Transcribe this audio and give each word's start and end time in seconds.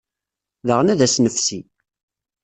Daɣen 0.67 0.91
ad 0.93 0.99
as-nefsi. 1.05 1.59